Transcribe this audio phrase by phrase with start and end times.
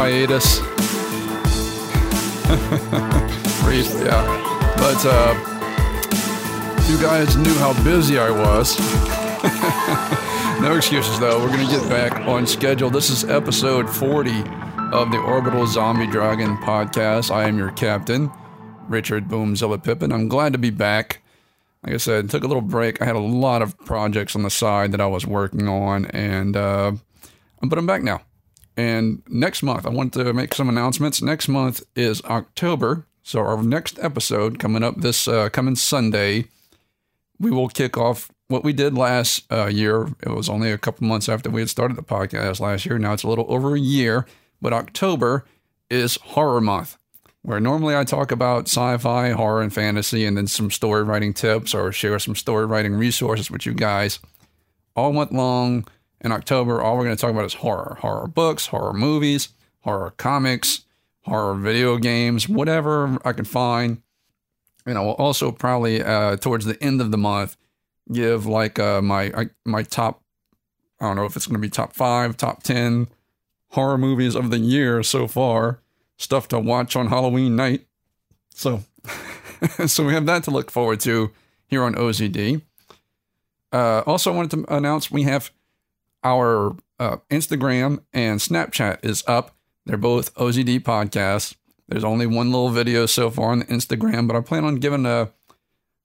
[0.00, 0.60] hiatus.
[4.02, 4.24] yeah.
[4.78, 5.34] But uh,
[6.88, 8.78] you guys knew how busy I was.
[10.62, 11.38] no excuses though.
[11.38, 12.88] We're gonna get back on schedule.
[12.88, 14.30] This is episode 40
[14.90, 17.30] of the Orbital Zombie Dragon podcast.
[17.30, 18.30] I am your captain,
[18.88, 20.12] Richard Boomzilla Pippin.
[20.12, 21.20] I'm glad to be back.
[21.84, 23.02] Like I said, took a little break.
[23.02, 26.56] I had a lot of projects on the side that I was working on, and
[26.56, 26.92] uh,
[27.62, 28.22] but I'm back now.
[28.80, 31.20] And next month, I want to make some announcements.
[31.20, 36.46] Next month is October, so our next episode coming up this uh, coming Sunday,
[37.38, 40.08] we will kick off what we did last uh, year.
[40.22, 42.98] It was only a couple months after we had started the podcast last year.
[42.98, 44.24] Now it's a little over a year,
[44.62, 45.44] but October
[45.90, 46.96] is horror month
[47.42, 51.34] where normally I talk about sci fi, horror, and fantasy, and then some story writing
[51.34, 54.20] tips or share some story writing resources with you guys.
[54.96, 55.86] All month long
[56.20, 60.12] in October, all we're going to talk about is horror horror books, horror movies, horror
[60.16, 60.84] comics,
[61.22, 64.02] horror video games, whatever I can find.
[64.86, 67.56] And I will also probably, uh, towards the end of the month,
[68.12, 70.22] give like uh, my my top,
[71.00, 73.08] I don't know if it's going to be top five, top 10
[73.70, 75.80] horror movies of the year so far
[76.16, 77.86] stuff to watch on Halloween night.
[78.52, 78.84] So,
[79.86, 81.30] so we have that to look forward to
[81.66, 82.62] here on OZD.
[83.72, 85.50] Uh, also, I wanted to announce we have
[86.22, 89.56] our uh, Instagram and Snapchat is up.
[89.86, 91.54] They're both OZD podcasts.
[91.88, 95.06] There's only one little video so far on the Instagram, but I plan on giving
[95.06, 95.30] a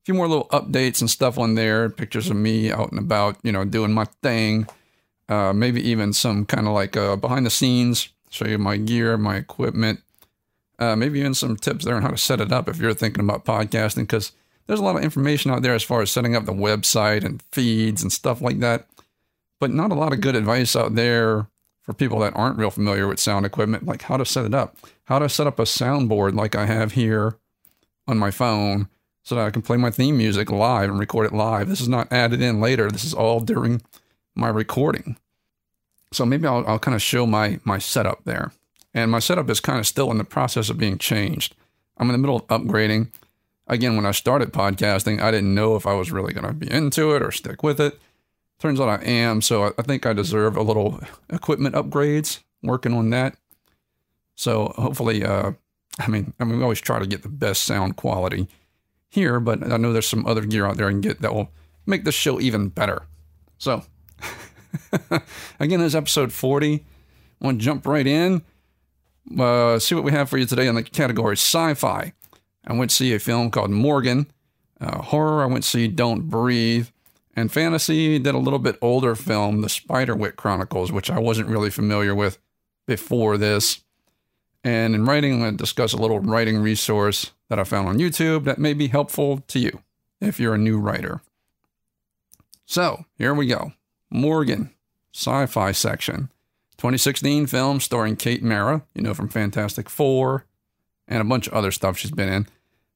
[0.03, 1.89] few more little updates and stuff on there.
[1.89, 4.67] Pictures of me out and about, you know, doing my thing.
[5.27, 9.17] Uh, maybe even some kind of like uh, behind the scenes, show you my gear,
[9.17, 10.01] my equipment,
[10.77, 13.23] uh, maybe even some tips there on how to set it up if you're thinking
[13.23, 14.33] about podcasting, because
[14.67, 17.41] there's a lot of information out there as far as setting up the website and
[17.51, 18.87] feeds and stuff like that,
[19.59, 21.47] but not a lot of good advice out there
[21.81, 24.77] for people that aren't real familiar with sound equipment, like how to set it up,
[25.05, 27.37] how to set up a soundboard like I have here
[28.07, 28.89] on my phone
[29.23, 31.69] so that I can play my theme music live and record it live.
[31.69, 32.89] This is not added in later.
[32.89, 33.81] This is all during
[34.35, 35.17] my recording.
[36.11, 38.51] So maybe I'll, I'll kind of show my my setup there
[38.95, 41.53] and my setup is kind of still in the process of being changed.
[41.97, 43.09] I'm in the middle of upgrading.
[43.67, 46.71] Again, when I started podcasting, I didn't know if I was really going to be
[46.71, 47.99] into it or stick with it.
[48.59, 50.99] Turns out I am, so I think I deserve a little
[51.29, 52.41] equipment upgrades.
[52.63, 53.35] Working on that.
[54.35, 55.51] So hopefully, uh,
[55.99, 58.47] I mean, I mean, we always try to get the best sound quality
[59.07, 61.51] here, but I know there's some other gear out there I can get that will
[61.85, 63.03] make this show even better.
[63.59, 63.83] So,
[65.59, 66.83] again, this is episode 40.
[67.41, 68.41] I want to jump right in
[69.39, 72.13] uh, see what we have for you today in the category sci-fi.
[72.67, 74.27] I went to see a film called Morgan.
[74.79, 76.87] Uh, horror, I went to see Don't Breathe.
[77.35, 81.69] And fantasy did a little bit older film, The Spiderwick Chronicles, which I wasn't really
[81.69, 82.39] familiar with
[82.87, 83.83] before this.
[84.63, 87.99] And in writing, I'm going to discuss a little writing resource that I found on
[87.99, 89.81] YouTube that may be helpful to you
[90.21, 91.21] if you're a new writer.
[92.65, 93.73] So here we go
[94.09, 94.71] Morgan,
[95.13, 96.29] sci fi section.
[96.77, 100.45] 2016 film starring Kate Mara, you know, from Fantastic Four
[101.07, 102.47] and a bunch of other stuff she's been in.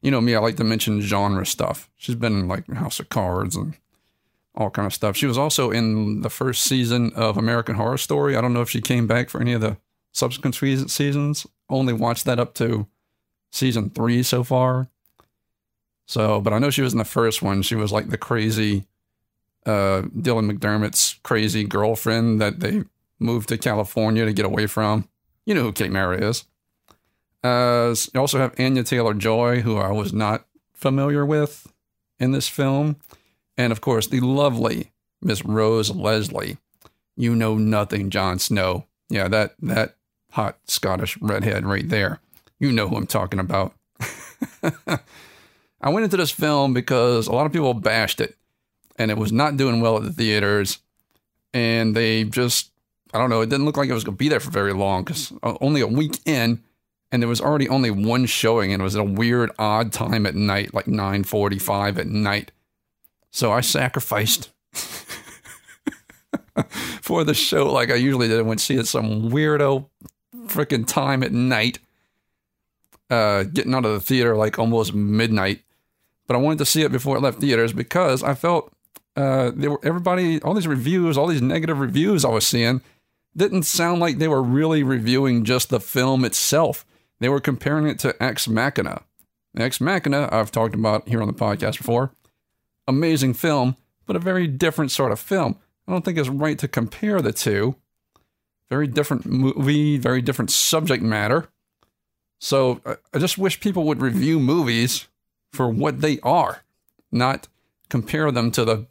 [0.01, 1.89] You know me, I like to mention genre stuff.
[1.95, 3.75] She's been in like House of Cards and
[4.55, 5.15] all kind of stuff.
[5.15, 8.35] She was also in the first season of American Horror Story.
[8.35, 9.77] I don't know if she came back for any of the
[10.11, 11.47] subsequent seasons.
[11.69, 12.87] Only watched that up to
[13.51, 14.89] season three so far.
[16.07, 17.61] So, but I know she was in the first one.
[17.61, 18.85] She was like the crazy
[19.65, 22.83] uh, Dylan McDermott's crazy girlfriend that they
[23.19, 25.07] moved to California to get away from.
[25.45, 26.45] You know who Kate Mara is.
[27.43, 31.71] Uh, you also have Anya Taylor Joy, who I was not familiar with
[32.19, 32.97] in this film.
[33.59, 36.57] And of course, the lovely Miss Rose Leslie.
[37.17, 38.85] You know nothing, Jon Snow.
[39.09, 39.95] Yeah, that, that
[40.31, 42.21] hot Scottish redhead right there.
[42.57, 43.73] You know who I'm talking about.
[44.63, 48.37] I went into this film because a lot of people bashed it
[48.97, 50.79] and it was not doing well at the theaters.
[51.53, 52.71] And they just
[53.13, 53.41] I don't know.
[53.41, 55.57] It didn't look like it was going to be there for very long because uh,
[55.59, 56.63] only a week in,
[57.11, 60.27] and there was already only one showing, and it was at a weird, odd time
[60.27, 62.51] at night, like nine forty-five at night.
[63.31, 64.51] So I sacrificed
[67.01, 68.39] for the show, like I usually did.
[68.39, 69.87] I went see it some weirdo
[70.47, 71.79] freaking time at night,
[73.09, 75.61] uh, getting out of the theater like almost midnight.
[76.27, 78.71] But I wanted to see it before it left theaters because I felt
[79.15, 82.81] uh, there were everybody, all these reviews, all these negative reviews I was seeing
[83.35, 86.85] didn't sound like they were really reviewing just the film itself.
[87.19, 89.03] They were comparing it to Ex Machina.
[89.57, 92.11] Ex Machina, I've talked about here on the podcast before.
[92.89, 93.75] Amazing film,
[94.07, 95.57] but a very different sort of film.
[95.87, 97.75] I don't think it's right to compare the two.
[98.67, 101.49] Very different movie, very different subject matter.
[102.39, 102.81] So
[103.13, 105.07] I just wish people would review movies
[105.53, 106.63] for what they are,
[107.11, 107.47] not
[107.89, 108.87] compare them to the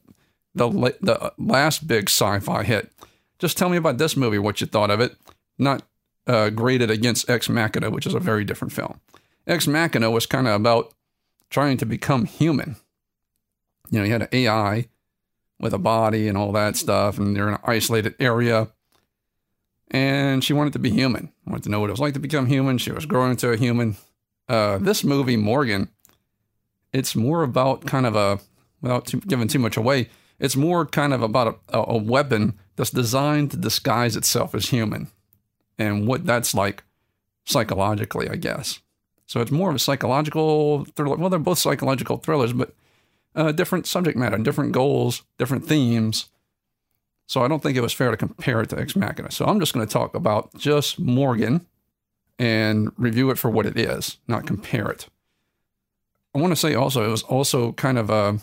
[0.54, 0.68] the
[1.00, 2.92] the last big sci-fi hit.
[3.40, 5.16] Just tell me about this movie, what you thought of it,
[5.58, 5.82] not
[6.28, 9.00] uh, graded against Ex Machina, which is a very different film.
[9.46, 10.94] Ex Machina was kind of about
[11.50, 12.76] trying to become human.
[13.90, 14.88] You know, you had an AI
[15.60, 18.68] with a body and all that stuff, and they're in an isolated area.
[19.90, 22.46] And she wanted to be human, wanted to know what it was like to become
[22.46, 22.78] human.
[22.78, 23.96] She was growing into a human.
[24.48, 25.88] Uh, this movie, Morgan,
[26.92, 28.38] it's more about kind of a,
[28.80, 30.08] without too, giving too much away,
[30.38, 35.08] it's more kind of about a, a weapon that's designed to disguise itself as human
[35.78, 36.84] and what that's like
[37.44, 38.80] psychologically, I guess.
[39.26, 41.16] So it's more of a psychological thriller.
[41.16, 42.74] Well, they're both psychological thrillers, but
[43.38, 46.28] uh, different subject matter, different goals, different themes.
[47.26, 49.30] So I don't think it was fair to compare it to Ex Machina.
[49.30, 51.64] So I'm just going to talk about just Morgan
[52.38, 55.06] and review it for what it is, not compare it.
[56.34, 58.38] I want to say also it was also kind of a,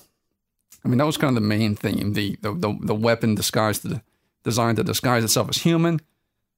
[0.84, 3.82] I mean that was kind of the main theme, the the the, the weapon disguised
[3.82, 4.02] to,
[4.44, 6.00] designed to disguise itself as human,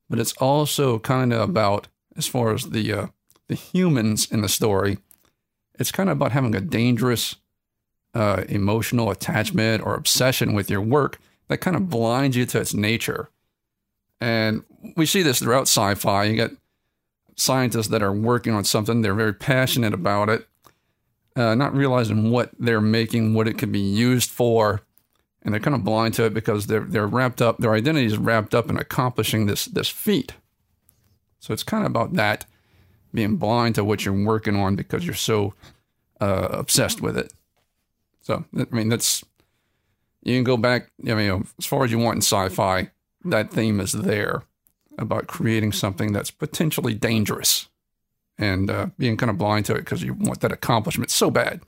[0.09, 3.07] but it's also kind of about as far as the uh,
[3.47, 4.99] the humans in the story,
[5.79, 7.35] it's kind of about having a dangerous
[8.13, 12.73] uh, emotional attachment or obsession with your work that kind of blinds you to its
[12.73, 13.29] nature.
[14.19, 14.63] And
[14.95, 16.23] we see this throughout sci fi.
[16.25, 16.51] You get
[17.35, 20.47] scientists that are working on something, they're very passionate about it,
[21.35, 24.81] uh, not realizing what they're making, what it could be used for.
[25.43, 28.17] And they're kind of blind to it because they're, they're wrapped up, their identity is
[28.17, 30.33] wrapped up in accomplishing this, this feat.
[31.39, 32.45] So it's kind of about that
[33.13, 35.53] being blind to what you're working on because you're so
[36.19, 37.31] uh, obsessed with it.
[38.27, 39.23] So, I mean, that's,
[40.21, 42.91] you can go back, I mean, as far as you want in sci fi,
[43.23, 44.43] that theme is there
[44.97, 47.69] about creating something that's potentially dangerous
[48.37, 51.61] and uh, being kind of blind to it because you want that accomplishment so bad.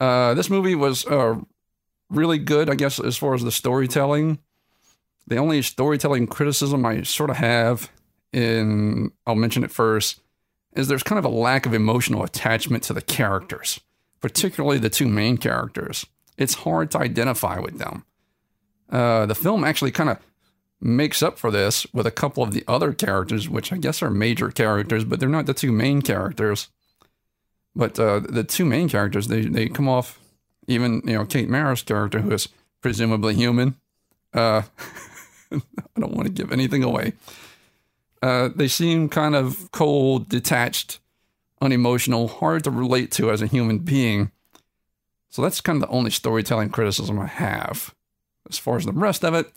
[0.00, 1.36] Uh, this movie was uh,
[2.10, 4.40] really good, I guess, as far as the storytelling.
[5.28, 7.92] The only storytelling criticism I sort of have
[8.32, 10.20] in, I'll mention it first,
[10.74, 13.78] is there's kind of a lack of emotional attachment to the characters,
[14.22, 16.06] particularly the two main characters.
[16.38, 18.04] It's hard to identify with them.
[18.90, 20.18] Uh, the film actually kind of
[20.80, 24.10] makes up for this with a couple of the other characters, which I guess are
[24.10, 26.68] major characters, but they're not the two main characters.
[27.74, 30.18] But uh, the two main characters, they, they come off,
[30.66, 32.48] even, you know, Kate Mara's character, who is
[32.80, 33.76] presumably human.
[34.34, 34.62] Uh,
[35.52, 37.14] I don't want to give anything away.
[38.22, 41.00] Uh, they seem kind of cold, detached,
[41.62, 44.30] unemotional, hard to relate to as a human being.
[45.30, 47.94] So that's kind of the only storytelling criticism I have.
[48.50, 49.50] As far as the rest of it,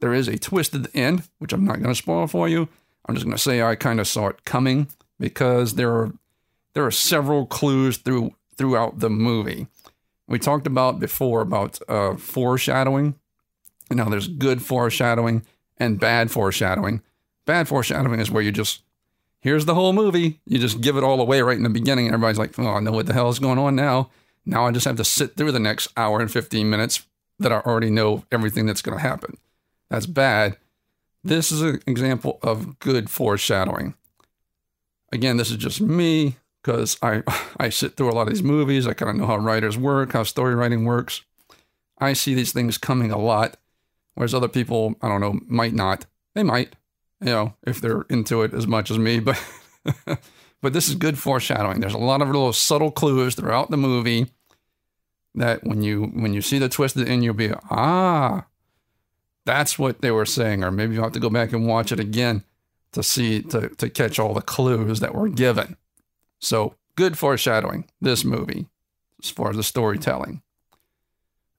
[0.00, 2.68] there is a twist at the end, which I'm not going to spoil for you.
[3.06, 6.12] I'm just going to say I kind of saw it coming because there are
[6.74, 9.68] there are several clues through throughout the movie.
[10.26, 13.16] We talked about before about uh, foreshadowing.
[13.90, 15.44] Now there's good foreshadowing
[15.78, 17.02] and bad foreshadowing.
[17.44, 18.82] Bad foreshadowing is where you just,
[19.42, 20.40] here's the whole movie.
[20.46, 22.06] You just give it all away right in the beginning.
[22.06, 24.10] And everybody's like, oh, I know what the hell is going on now.
[24.46, 27.06] Now I just have to sit through the next hour and 15 minutes
[27.38, 29.36] that I already know everything that's going to happen.
[29.90, 30.56] That's bad.
[31.22, 33.94] This is an example of good foreshadowing.
[35.12, 37.22] Again, this is just me because I,
[37.58, 38.86] I sit through a lot of these movies.
[38.86, 41.22] I kind of know how writers work, how story writing works.
[41.98, 43.56] I see these things coming a lot,
[44.14, 46.06] whereas other people, I don't know, might not.
[46.34, 46.74] They might
[47.22, 49.42] you know, if they're into it as much as me, but
[50.60, 51.80] but this is good foreshadowing.
[51.80, 54.26] There's a lot of little subtle clues throughout the movie
[55.34, 58.46] that when you when you see the twist at the end, you'll be ah,
[59.44, 62.00] that's what they were saying, or maybe you'll have to go back and watch it
[62.00, 62.44] again
[62.92, 65.76] to see to to catch all the clues that were given.
[66.40, 68.66] So good foreshadowing this movie
[69.22, 70.42] as far as the storytelling.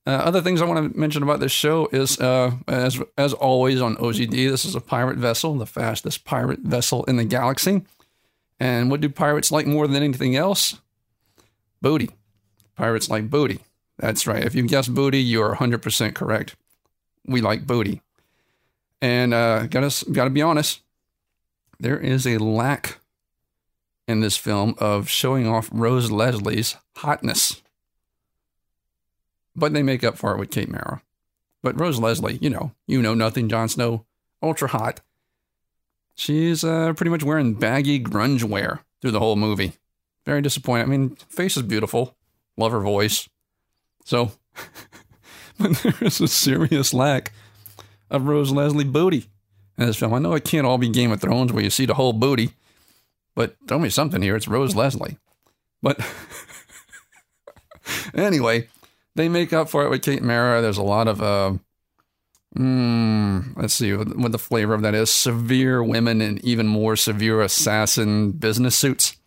[0.06, 3.82] Uh, other things I want to mention about this show is, uh, as as always
[3.82, 7.84] on OZD, this is a pirate vessel, the fastest pirate vessel in the galaxy.
[8.60, 10.80] And what do pirates like more than anything else?
[11.82, 12.10] Booty.
[12.76, 13.60] Pirates like booty.
[13.98, 14.44] That's right.
[14.44, 16.56] If you guess booty, you are 100% correct.
[17.26, 18.02] We like booty.
[19.02, 20.82] And uh, gotta gotta be honest,
[21.80, 23.00] there is a lack
[24.08, 27.63] in this film of showing off Rose Leslie's hotness
[29.56, 31.02] but they make up for it with Kate Mara.
[31.62, 34.06] But Rose Leslie, you know, you know nothing, Jon Snow,
[34.42, 35.02] ultra hot.
[36.16, 39.74] She's uh, pretty much wearing baggy grunge wear through the whole movie.
[40.26, 40.86] Very disappointing.
[40.86, 42.16] I mean, face is beautiful.
[42.58, 43.28] Love her voice.
[44.06, 44.34] So,
[45.60, 47.32] but there is a serious lack
[48.10, 49.30] of Rose Leslie booty
[49.78, 50.14] in this film.
[50.14, 52.52] I know it can't all be Game of Thrones where you see the whole booty,
[53.36, 54.36] but tell me something here.
[54.36, 55.18] It's Rose Leslie.
[55.82, 56.00] But
[58.14, 58.68] anyway,
[59.16, 60.62] they make up for it with Kate Mara.
[60.62, 61.54] There's a lot of, uh,
[62.56, 67.42] mm, let's see what the flavor of that is severe women and even more severe
[67.42, 69.18] assassin business suits.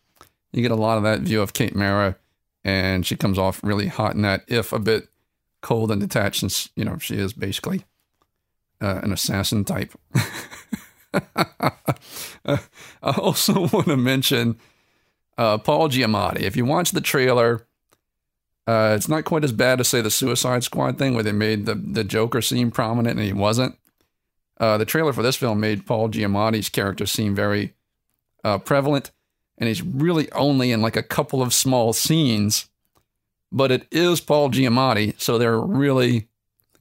[0.53, 2.17] You get a lot of that view of Kate Mara,
[2.65, 5.09] and she comes off really hot in that, if a bit
[5.61, 7.85] cold and detached, since, you know, she is basically
[8.81, 9.93] uh, an assassin type.
[11.15, 11.71] uh,
[12.45, 12.59] I
[13.03, 14.59] also want to mention
[15.39, 16.41] uh, Paul Giamatti.
[16.41, 17.66] If you watch the trailer,
[18.67, 21.67] uh, it's not quite as bad as say the Suicide Squad thing where they made
[21.67, 23.79] the the Joker seem prominent and he wasn't.
[24.59, 27.75] Uh, the trailer for this film made Paul Giamatti's character seem very
[28.43, 29.13] uh, prevalent,
[29.59, 32.69] and he's really only in like a couple of small scenes.
[33.53, 36.29] But it is Paul Giamatti, so they're really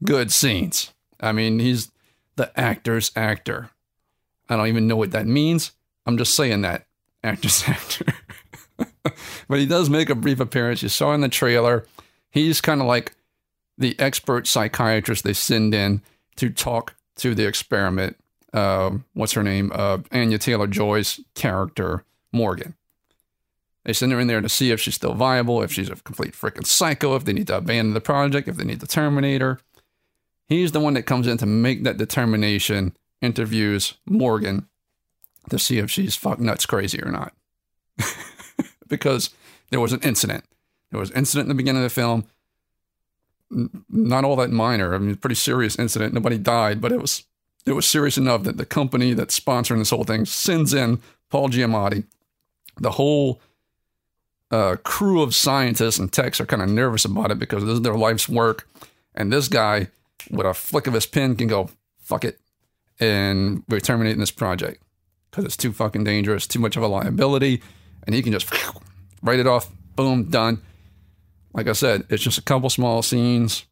[0.04, 0.92] good scenes.
[1.20, 1.92] I mean, he's
[2.36, 3.70] the actor's actor.
[4.50, 5.72] I don't even know what that means.
[6.06, 6.88] I'm just saying that
[7.24, 8.06] actor's actor.
[9.48, 10.84] but he does make a brief appearance.
[10.84, 11.86] You saw in the trailer.
[12.32, 13.14] He's kind of like
[13.78, 16.02] the expert psychiatrist they send in
[16.38, 18.18] to talk to the experiment.
[18.54, 19.72] Uh, what's her name?
[19.74, 22.76] Uh, Anya Taylor Joy's character, Morgan.
[23.84, 26.34] They send her in there to see if she's still viable, if she's a complete
[26.34, 29.60] freaking psycho, if they need to abandon the project, if they need to terminate her.
[30.48, 34.68] He's the one that comes in to make that determination, interviews Morgan
[35.50, 37.34] to see if she's fuck nuts crazy or not.
[38.88, 39.30] because
[39.70, 40.44] there was an incident.
[40.92, 42.26] There was an incident in the beginning of the film.
[43.90, 44.94] Not all that minor.
[44.94, 46.14] I mean, pretty serious incident.
[46.14, 47.24] Nobody died, but it was
[47.66, 51.50] it was serious enough that the company that's sponsoring this whole thing sends in Paul
[51.50, 52.06] Giamatti.
[52.78, 53.42] The whole
[54.52, 57.82] uh, crew of scientists and techs are kind of nervous about it because this is
[57.82, 58.68] their life's work.
[59.16, 59.88] And this guy,
[60.30, 62.40] with a flick of his pen, can go, fuck it.
[63.00, 64.82] And we're terminating this project
[65.30, 67.62] because it's too fucking dangerous, too much of a liability
[68.06, 68.52] and he can just
[69.22, 69.70] write it off.
[69.96, 70.62] Boom, done.
[71.54, 73.66] Like I said, it's just a couple small scenes.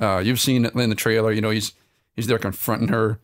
[0.00, 1.32] Uh, you've seen it in the trailer.
[1.32, 1.72] You know, he's
[2.14, 3.18] he's there confronting her.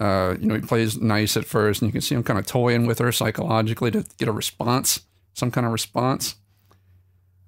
[0.00, 2.46] Uh, you know, he plays nice at first, and you can see him kind of
[2.46, 5.02] toying with her psychologically to get a response,
[5.34, 6.36] some kind of response.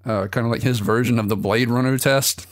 [0.05, 2.47] Uh, kind of like his version of the Blade Runner test.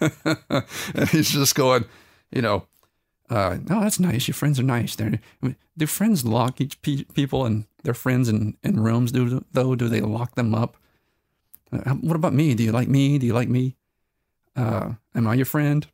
[0.00, 1.84] and he's just going,
[2.30, 2.68] you know,
[3.28, 4.28] uh, no, that's nice.
[4.28, 4.94] Your friends are nice.
[4.94, 5.18] They're,
[5.76, 9.12] do friends lock each pe- people and their friends in, in rooms?
[9.12, 9.74] Do though?
[9.74, 10.76] Do they lock them up?
[11.72, 12.54] Uh, what about me?
[12.54, 13.18] Do you like me?
[13.18, 13.76] Do you like me?
[14.54, 15.86] Uh, am I your friend?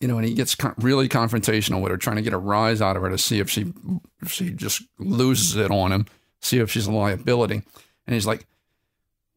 [0.00, 2.80] You know, and he gets con- really confrontational with her, trying to get a rise
[2.80, 3.72] out of her to see if she
[4.20, 6.06] if she just loses it on him,
[6.40, 7.62] see if she's a liability.
[8.06, 8.46] And he's like,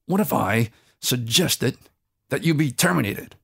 [0.05, 1.77] "What if I suggested
[2.29, 3.35] that you be terminated?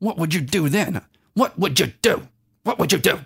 [0.00, 1.00] What would you do then?
[1.32, 2.28] What would you do?"
[2.64, 3.20] What would you do?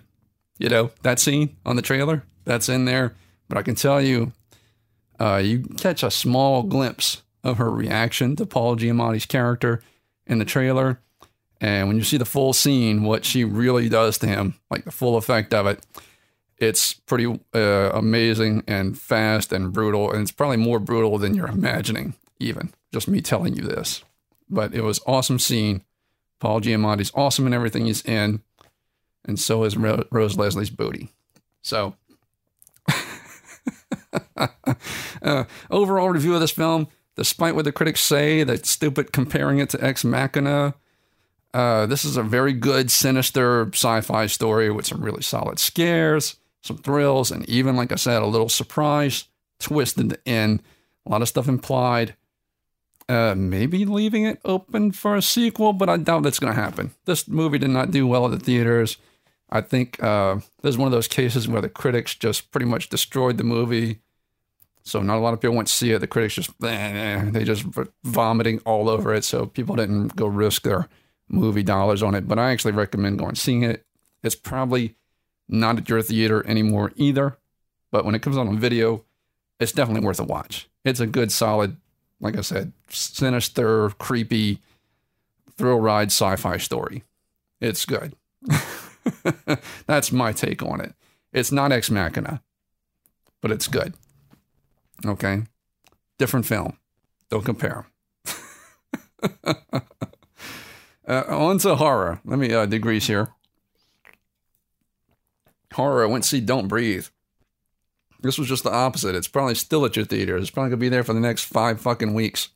[0.59, 3.15] You know, that scene on the trailer, that's in there.
[3.49, 4.33] But I can tell you,
[5.19, 9.83] uh, you catch a small glimpse of her reaction to Paul Giamatti's character
[10.27, 11.01] in the trailer.
[11.61, 14.91] And when you see the full scene, what she really does to him, like the
[14.91, 15.85] full effect of it,
[16.57, 20.13] it's pretty uh, amazing and fast and brutal.
[20.13, 24.03] And it's probably more brutal than you're imagining, even just me telling you this.
[24.51, 25.83] But it was awesome scene.
[26.41, 28.43] Paul Giamatti's awesome in everything he's in
[29.25, 31.11] and so is Rose Leslie's booty.
[31.63, 31.95] So,
[35.23, 39.71] uh, overall review of this film, despite what the critics say, that stupid comparing it
[39.71, 40.75] to Ex Machina,
[41.55, 46.37] uh, this is a very good, sinister sci fi story with some really solid scares,
[46.63, 49.25] some thrills, and even, like I said, a little surprise
[49.59, 50.63] twist in the end.
[51.07, 52.15] A lot of stuff implied.
[53.09, 56.91] Uh, maybe leaving it open for a sequel, but I doubt that's going to happen.
[57.07, 58.99] This movie did not do well at the theaters.
[59.51, 62.89] I think uh, this is one of those cases where the critics just pretty much
[62.89, 64.01] destroyed the movie.
[64.83, 65.99] So not a lot of people went to see it.
[66.01, 67.65] The critics just they just
[68.05, 69.25] vomiting all over it.
[69.25, 70.89] So people didn't go risk their
[71.29, 72.27] movie dollars on it.
[72.27, 73.85] But I actually recommend going seeing it.
[74.23, 74.97] It's probably
[75.49, 77.37] not at your theater anymore either.
[77.91, 79.05] But when it comes on video,
[79.61, 80.69] it's definitely worth a watch.
[80.85, 81.77] It's a good, solid,
[82.21, 84.61] like I said, sinister, creepy,
[85.57, 87.05] thrill ride sci-fi story.
[87.61, 88.15] It's good.
[89.87, 90.95] That's my take on it.
[91.33, 92.43] It's not Ex Machina,
[93.41, 93.95] but it's good.
[95.05, 95.43] Okay?
[96.19, 96.79] Different film.
[97.31, 97.87] Don't compare
[99.45, 99.55] uh,
[101.07, 102.21] on to horror.
[102.25, 103.35] Let me uh, degrease here.
[105.73, 106.05] Horror.
[106.05, 107.07] I went to see Don't Breathe.
[108.21, 109.15] This was just the opposite.
[109.15, 110.37] It's probably still at your theater.
[110.37, 112.49] It's probably gonna be there for the next five fucking weeks.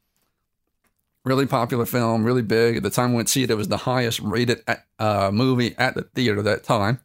[1.24, 2.76] Really popular film, really big.
[2.76, 4.62] At the time went to see it, it was the highest rated
[4.98, 7.00] uh, movie at the theater that time.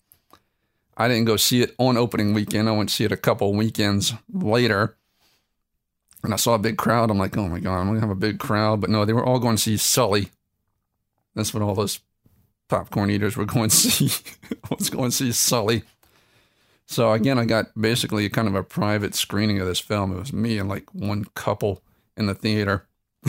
[0.97, 2.67] I didn't go see it on opening weekend.
[2.67, 4.97] I went to see it a couple weekends later.
[6.23, 7.11] And I saw a big crowd.
[7.11, 8.81] I'm like, oh my God, I'm going to have a big crowd.
[8.81, 10.31] But no, they were all going to see Sully.
[11.35, 11.99] That's what all those
[12.67, 14.09] popcorn eaters were going to see.
[14.63, 15.83] I was going to see Sully.
[16.87, 20.11] So again, I got basically kind of a private screening of this film.
[20.13, 21.83] It was me and like one couple
[22.15, 22.87] in the theater.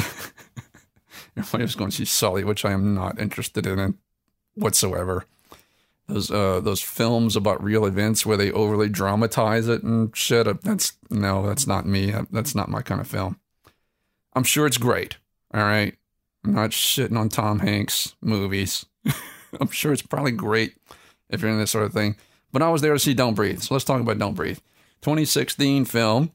[1.42, 3.98] Everybody was going to see Sully, which I am not interested in
[4.54, 5.24] whatsoever.
[6.06, 10.48] Those uh, those films about real events where they overly dramatize it and shit.
[10.48, 12.12] Uh, that's no, that's not me.
[12.12, 13.38] Uh, that's not my kind of film.
[14.34, 15.18] I'm sure it's great.
[15.52, 15.94] All right,
[16.44, 18.86] I'm not shitting on Tom Hanks movies.
[19.60, 20.74] I'm sure it's probably great
[21.28, 22.16] if you're in this sort of thing.
[22.52, 23.60] But I was there to see Don't Breathe.
[23.60, 24.58] So let's talk about Don't Breathe.
[25.02, 26.32] 2016 film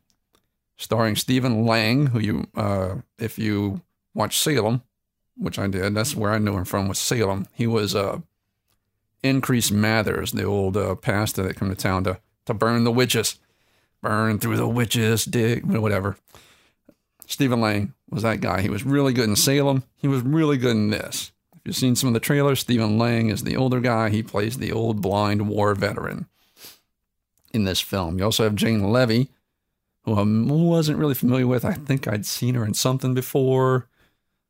[0.77, 3.81] starring Stephen Lang, who you, uh, if you
[4.13, 4.81] watch Salem,
[5.35, 7.47] which I did, that's where I knew him from was Salem.
[7.53, 8.19] He was uh,
[9.23, 13.39] Increase Mathers, the old uh, pastor that came to town to, to burn the witches.
[14.01, 16.17] Burn through the witches, dig, whatever.
[17.25, 18.61] Stephen Lang was that guy.
[18.61, 19.83] He was really good in Salem.
[19.95, 21.31] He was really good in this.
[21.55, 24.09] If you've seen some of the trailers, Stephen Lang is the older guy.
[24.09, 26.25] He plays the old blind war veteran
[27.53, 28.17] in this film.
[28.17, 29.29] You also have Jane Levy,
[30.03, 31.63] who I wasn't really familiar with.
[31.63, 33.87] I think I'd seen her in something before,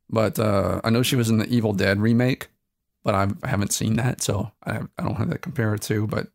[0.10, 2.48] but uh, I know she was in the Evil Dead remake,
[3.04, 6.08] but I haven't seen that, so I, I don't have that to compare it to.
[6.08, 6.28] But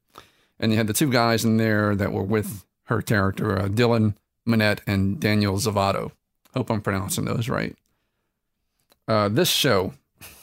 [0.60, 4.14] and you had the two guys in there that were with her character, uh, Dylan
[4.46, 6.12] Minnette and Daniel Zovatto.
[6.54, 7.76] Hope I'm pronouncing those right.
[9.06, 9.94] Uh, this show,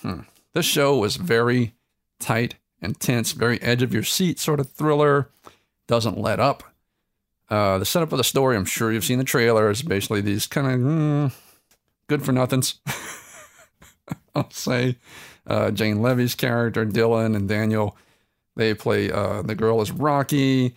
[0.01, 0.21] hmm,
[0.53, 1.73] this show was very
[2.19, 5.29] tight and tense, very edge of your seat sort of thriller.
[5.87, 6.63] Doesn't let up.
[7.49, 10.47] Uh, the setup of the story, I'm sure you've seen the trailer, is basically these
[10.47, 11.33] kind of mm,
[12.07, 12.79] good for nothings.
[14.35, 14.97] I'll say
[15.47, 17.97] uh, Jane Levy's character, Dylan and Daniel,
[18.55, 20.75] they play uh, the girl is Rocky.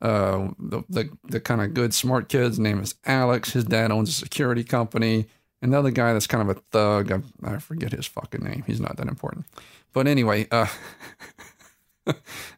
[0.00, 3.52] Uh, the the, the kind of good smart kid's name is Alex.
[3.52, 5.26] His dad owns a security company.
[5.62, 7.10] Another guy that's kind of a thug.
[7.10, 8.64] I, I forget his fucking name.
[8.66, 9.46] He's not that important.
[9.94, 10.66] But anyway, uh,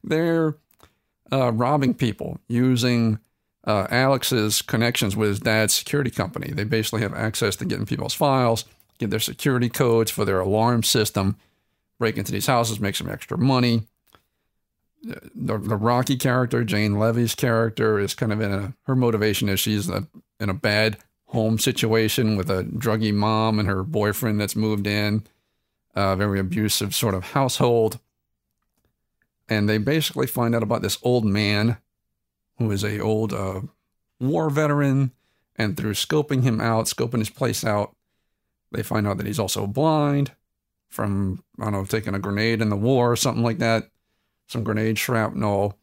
[0.05, 0.57] they're
[1.31, 3.20] uh, robbing people using
[3.66, 6.52] uh, Alex's connections with his dad's security company.
[6.52, 8.64] They basically have access to getting people's files,
[8.98, 11.37] get their security codes for their alarm system,
[11.98, 13.83] break into these houses, make some extra money
[15.07, 19.61] the, the Rocky character, Jane Levy's character, is kind of in a her motivation is
[19.61, 20.07] she's a,
[20.40, 25.24] in a bad home situation with a druggy mom and her boyfriend that's moved in,
[25.94, 27.98] a very abusive sort of household.
[29.48, 31.79] And they basically find out about this old man
[32.58, 33.62] who is a old uh,
[34.20, 35.12] war veteran.
[35.58, 37.96] And through scoping him out, scoping his place out,
[38.72, 40.32] they find out that he's also blind
[40.90, 43.88] from, I don't know, taking a grenade in the war or something like that
[44.46, 45.76] some grenade shrapnel,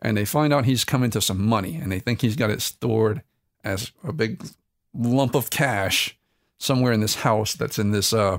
[0.00, 2.62] and they find out he's come into some money, and they think he's got it
[2.62, 3.22] stored
[3.64, 4.44] as a big
[4.92, 6.16] lump of cash
[6.58, 8.38] somewhere in this house that's in this uh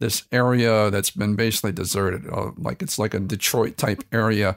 [0.00, 4.56] this area that's been basically deserted, uh, like it's like a Detroit type area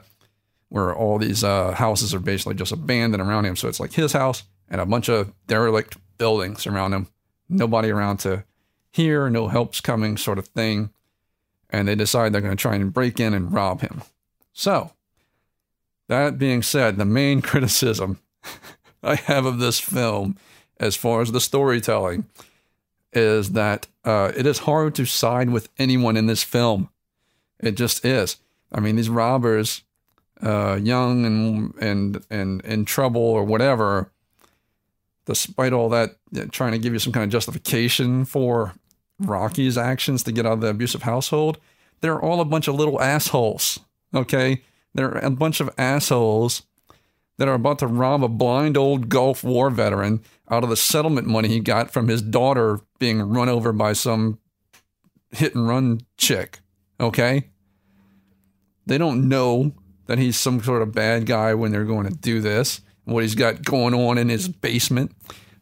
[0.68, 3.56] where all these uh, houses are basically just abandoned around him.
[3.56, 7.08] So it's like his house and a bunch of derelict buildings around him.
[7.48, 8.44] Nobody around to
[8.92, 10.90] hear, no help's coming, sort of thing.
[11.70, 14.02] And they decide they're going to try and break in and rob him.
[14.52, 14.92] So,
[16.08, 18.18] that being said, the main criticism
[19.02, 20.36] I have of this film,
[20.80, 22.26] as far as the storytelling,
[23.12, 26.90] is that uh, it is hard to side with anyone in this film.
[27.60, 28.36] It just is.
[28.72, 29.82] I mean, these robbers,
[30.42, 34.10] uh, young and and and in trouble or whatever,
[35.26, 36.16] despite all that,
[36.52, 38.74] trying to give you some kind of justification for
[39.18, 41.58] Rocky's actions to get out of the abusive household,
[42.00, 43.80] they're all a bunch of little assholes.
[44.14, 44.62] Okay.
[44.94, 46.62] They're a bunch of assholes
[47.36, 51.26] that are about to rob a blind old Gulf War veteran out of the settlement
[51.26, 54.38] money he got from his daughter being run over by some
[55.30, 56.60] hit and run chick.
[56.98, 57.48] Okay.
[58.86, 59.72] They don't know
[60.08, 63.34] that he's some sort of bad guy when they're going to do this, what he's
[63.34, 65.12] got going on in his basement.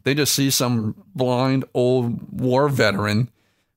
[0.05, 3.29] They just see some blind old war veteran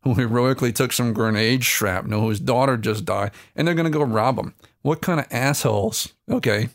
[0.03, 4.03] who heroically took some grenade shrapnel, whose daughter just died, and they're going to go
[4.03, 4.53] rob him.
[4.83, 6.69] What kind of assholes, okay,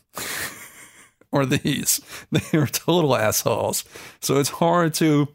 [1.33, 2.01] are these?
[2.31, 3.85] They are total assholes.
[4.19, 5.29] So it's hard to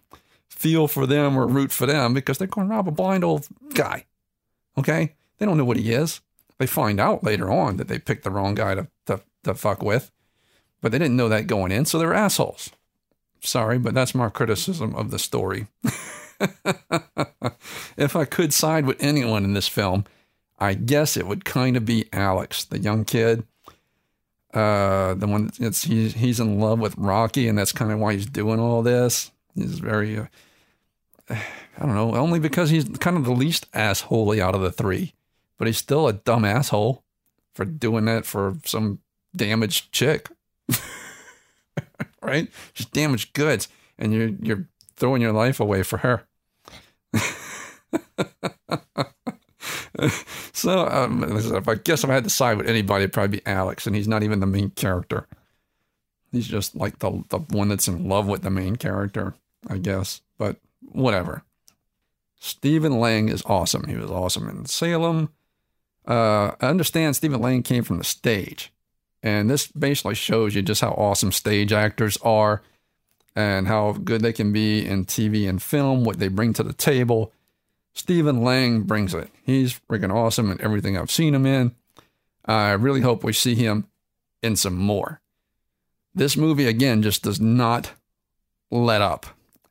[0.51, 3.49] feel for them or root for them because they're going to rob a blind old
[3.73, 4.05] guy,
[4.77, 5.15] okay?
[5.39, 6.21] They don't know what he is.
[6.61, 9.83] They find out later on that they picked the wrong guy to, to, to fuck
[9.83, 10.11] with,
[10.83, 12.69] but they didn't know that going in, so they're assholes.
[13.41, 15.69] Sorry, but that's my criticism of the story.
[17.97, 20.05] if I could side with anyone in this film,
[20.59, 23.43] I guess it would kind of be Alex, the young kid.
[24.53, 28.13] Uh, the one that's he's he's in love with Rocky, and that's kind of why
[28.13, 29.31] he's doing all this.
[29.55, 30.27] He's very, uh,
[31.31, 31.39] I
[31.79, 35.15] don't know, only because he's kind of the least assholey out of the three,
[35.61, 37.05] but he's still a dumb asshole
[37.55, 39.01] for doing that for some
[39.37, 40.31] damaged chick,
[42.23, 42.49] right?
[42.73, 43.69] She's damaged goods,
[43.99, 46.23] and you're you're throwing your life away for her.
[50.55, 53.47] so um, if I guess if I had to side with anybody, it'd probably be
[53.47, 55.29] Alex, and he's not even the main character.
[56.33, 59.35] He's just like the the one that's in love with the main character,
[59.69, 60.23] I guess.
[60.39, 61.43] But whatever.
[62.43, 63.87] Stephen Lang is awesome.
[63.87, 65.29] He was awesome in Salem.
[66.07, 68.73] Uh, I understand Stephen Lang came from the stage,
[69.23, 72.63] and this basically shows you just how awesome stage actors are,
[73.37, 76.05] and how good they can be in TV and film.
[76.05, 77.33] What they bring to the table
[77.93, 79.31] Stephen Lang brings it.
[79.45, 81.75] He's freaking awesome in everything I've seen him in.
[82.45, 83.87] I really hope we see him
[84.43, 85.21] in some more.
[86.15, 87.93] This movie, again, just does not
[88.71, 89.27] let up.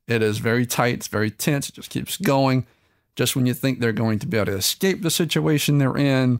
[0.08, 2.66] It is very tight, it's very tense, it just keeps going.
[3.20, 6.40] Just when you think they're going to be able to escape the situation they're in,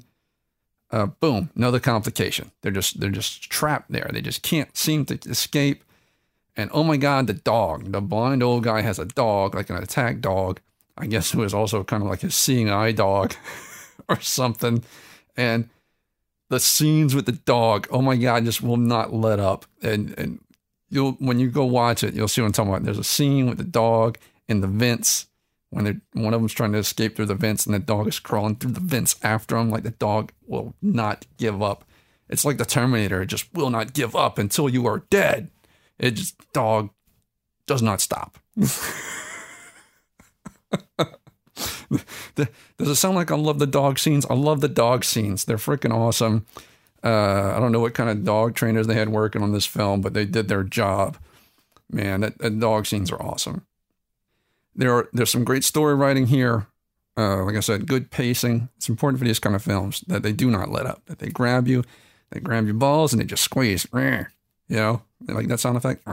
[0.92, 2.52] uh, boom, another complication.
[2.62, 4.10] They're just they're just trapped there.
[4.14, 5.84] They just can't seem to escape.
[6.56, 9.76] And oh my God, the dog, the blind old guy has a dog, like an
[9.76, 10.62] attack dog,
[10.98, 13.36] I guess it was also kind of like a seeing eye dog
[14.08, 14.82] or something.
[15.36, 15.68] And
[16.48, 19.66] the scenes with the dog, oh my God, just will not let up.
[19.82, 20.40] And and
[20.90, 22.84] you'll when you go watch it, you'll see what I'm talking about.
[22.84, 25.26] There's a scene with the dog in the vents
[25.70, 28.20] when they're one of them's trying to escape through the vents and the dog is
[28.20, 29.70] crawling through the vents after him.
[29.70, 31.86] Like the dog will not give up.
[32.30, 35.50] It's like the Terminator, it just will not give up until you are dead.
[35.98, 36.90] It just dog
[37.66, 38.40] does not stop.
[42.36, 44.26] Does it sound like I love the dog scenes?
[44.30, 45.46] I love the dog scenes.
[45.46, 46.46] They're freaking awesome.
[47.04, 50.02] Uh, I don't know what kind of dog trainers they had working on this film,
[50.02, 51.18] but they did their job.
[51.90, 53.66] Man, that, that dog scenes are awesome.
[54.76, 56.68] There are there's some great story writing here.
[57.18, 58.70] Uh, like I said, good pacing.
[58.78, 61.06] It's important for these kind of films that they do not let up.
[61.08, 61.84] That they grab you,
[62.32, 63.86] they grab your balls, and they just squeeze.
[64.70, 66.04] You know, they like that sound effect.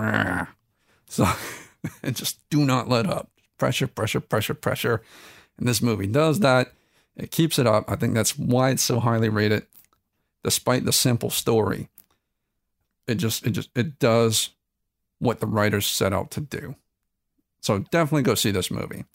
[1.08, 1.28] So,
[2.02, 5.02] and just do not let up pressure, pressure, pressure, pressure.
[5.58, 6.72] And this movie does that.
[7.16, 7.90] It keeps it up.
[7.90, 9.66] I think that's why it's so highly rated,
[10.44, 11.88] despite the simple story.
[13.06, 14.50] It just, it just, it does
[15.18, 16.76] what the writers set out to do.
[17.66, 19.06] So definitely go see this movie.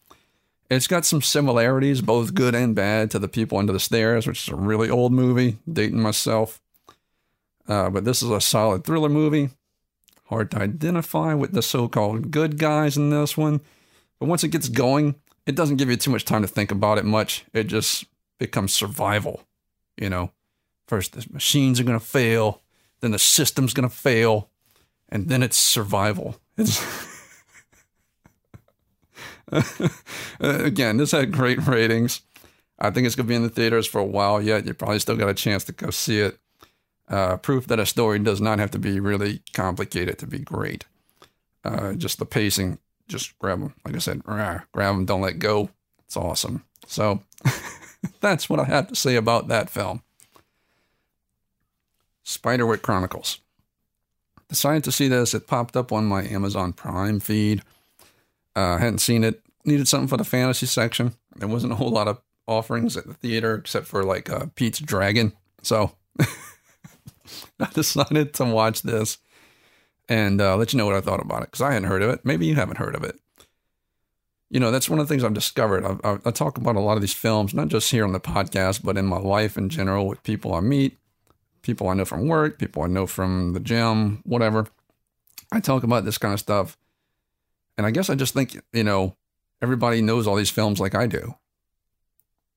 [0.68, 4.46] It's got some similarities, both good and bad, to The People Under the Stairs, which
[4.46, 6.60] is a really old movie, dating myself.
[7.66, 9.48] Uh, but this is a solid thriller movie.
[10.26, 13.62] Hard to identify with the so called good guys in this one.
[14.18, 15.14] But once it gets going,
[15.46, 17.46] it doesn't give you too much time to think about it much.
[17.54, 18.04] It just
[18.36, 19.44] becomes survival.
[19.96, 20.30] You know,
[20.86, 22.60] first the machines are going to fail,
[23.00, 24.50] then the system's going to fail,
[25.08, 26.36] and then it's survival.
[26.58, 26.82] It's
[30.40, 32.22] Again, this had great ratings.
[32.78, 34.66] I think it's going to be in the theaters for a while yet.
[34.66, 36.38] You probably still got a chance to go see it.
[37.08, 40.86] Uh, proof that a story does not have to be really complicated to be great.
[41.64, 43.74] Uh, just the pacing just grab them.
[43.84, 45.68] Like I said, grab them, don't let go.
[46.06, 46.64] It's awesome.
[46.86, 47.22] So
[48.20, 50.02] that's what I have to say about that film.
[52.24, 53.40] Spiderwick Chronicles.
[54.48, 55.34] Decided to see this.
[55.34, 57.62] It popped up on my Amazon Prime feed.
[58.54, 59.42] Uh, hadn't seen it.
[59.64, 61.14] Needed something for the fantasy section.
[61.36, 64.80] There wasn't a whole lot of offerings at the theater except for like uh, Pete's
[64.80, 65.32] Dragon.
[65.62, 65.92] So
[67.60, 69.18] I decided to watch this
[70.08, 72.10] and uh, let you know what I thought about it because I hadn't heard of
[72.10, 72.20] it.
[72.24, 73.18] Maybe you haven't heard of it.
[74.50, 75.84] You know, that's one of the things I've discovered.
[75.84, 78.20] I, I, I talk about a lot of these films, not just here on the
[78.20, 80.98] podcast, but in my life in general with people I meet,
[81.62, 84.66] people I know from work, people I know from the gym, whatever.
[85.50, 86.76] I talk about this kind of stuff.
[87.82, 89.16] And I guess I just think, you know,
[89.60, 91.34] everybody knows all these films like I do.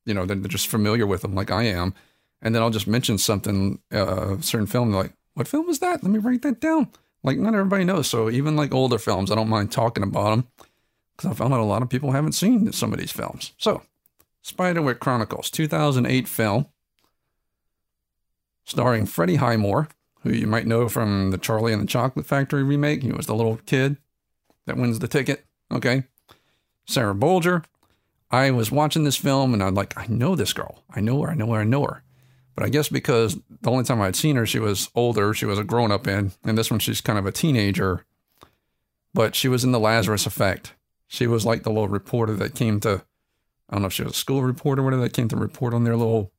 [0.05, 1.95] You know, they're, they're just familiar with them like I am.
[2.43, 6.03] And then I'll just mention something, uh, a certain film, like, what film was that?
[6.03, 6.89] Let me write that down.
[7.23, 8.07] Like not everybody knows.
[8.07, 10.47] So even like older films, I don't mind talking about them
[11.17, 13.53] because I found out a lot of people haven't seen some of these films.
[13.57, 13.81] So
[14.43, 16.67] Spiderwick Chronicles, 2008 film
[18.63, 19.87] starring Freddie Highmore,
[20.21, 23.01] who you might know from the Charlie and the Chocolate Factory remake.
[23.01, 23.97] He was the little kid
[24.65, 25.45] that wins the ticket.
[25.71, 26.03] Okay.
[26.85, 27.65] Sarah Bolger.
[28.31, 30.83] I was watching this film and I'm like, I know this girl.
[30.89, 31.31] I know her.
[31.31, 31.61] I know her.
[31.61, 32.03] I know her.
[32.55, 35.33] But I guess because the only time I'd seen her, she was older.
[35.33, 36.31] She was a grown up in.
[36.43, 38.05] And this one, she's kind of a teenager.
[39.13, 40.73] But she was in the Lazarus Effect.
[41.07, 43.03] She was like the little reporter that came to
[43.69, 45.73] I don't know if she was a school reporter or whatever that came to report
[45.73, 46.31] on their little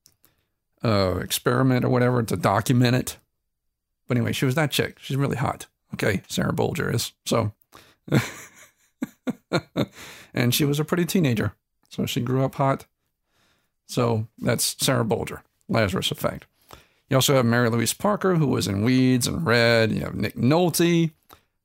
[0.84, 3.16] uh, experiment or whatever to document it.
[4.06, 4.98] But anyway, she was that chick.
[5.00, 5.66] She's really hot.
[5.94, 7.12] Okay, Sarah Bolger is.
[7.24, 7.52] So,
[10.35, 11.55] and she was a pretty teenager.
[11.88, 12.87] So she grew up hot.
[13.87, 16.47] So that's Sarah Bolger, Lazarus Effect.
[17.09, 19.92] You also have Mary Louise Parker, who was in Weeds and Red.
[19.92, 21.12] You have Nick Nolte.